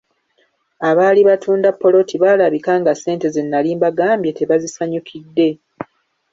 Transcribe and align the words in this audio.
Abaali 0.89 1.21
batunda 1.29 1.69
ppoloti 1.73 2.15
baalabika 2.23 2.71
nga 2.81 2.93
ssente 2.95 3.27
ze 3.33 3.41
nali 3.43 3.71
mbagambye 3.77 4.31
tebazisanyukidde. 4.37 5.49